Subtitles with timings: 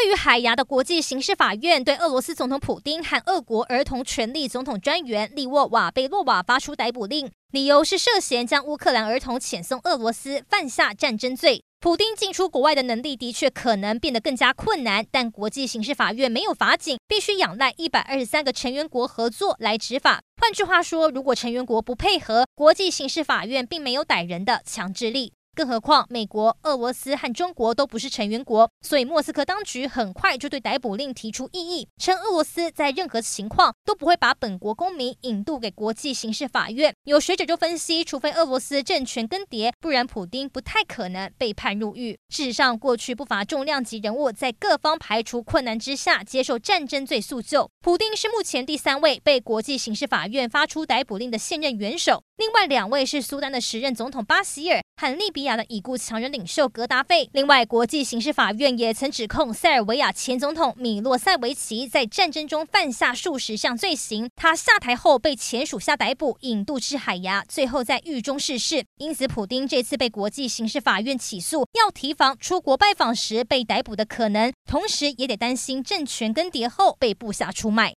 [0.00, 11.62] 位于海牙的国际刑事法院对俄罗斯总统普丁和俄国儿童权利总统专员利沃瓦贝洛娃发出逮捕令，理由是涉嫌将乌克兰儿童遣送俄罗斯，犯下战争罪。
[11.80, 20.22] 普丁进出国外的能力的确可能变得更加困难，但国际刑事法院没有法警，必须仰赖一百二十三个成员国合作来执法。
[20.40, 25.34] 换句话说，如果成员国不配合，国际刑事法院并没有逮人的强制力。
[25.60, 36.94] 更何况，美国、俄罗斯和中国都不是成员国，所以莫斯科当局很快就对逮捕令提出异议，称俄罗斯在任何情况都不会把本国公民引渡给国际刑事法院。
[37.04, 42.18] 有学者就分析，除非俄罗斯政权更迭，不然普丁不太可能被判入狱。
[42.30, 47.70] 事实上，过去不乏重量级人物在各方排除困难之下接受战争罪诉救。
[47.82, 52.22] 普丁是目前第三位被国际刑事法院发出逮捕令的现任元首。
[52.38, 57.30] 另外两位是苏丹的时任总统巴希尔和利比亚的已故强人领袖格达费。
[57.32, 64.28] 另外，国际刑事法院也曾指控塞尔维亚前总统米洛塞维奇在战争中犯下数十项罪行。
[64.36, 68.84] 他下台后被前属下逮捕，引渡至海牙，最后在狱中逝世。
[68.98, 77.88] 因此，普丁这次被国际刑事法院起诉，要提防出国拜访时被逮捕的可能，同时也得担心政权更迭后被部下出卖。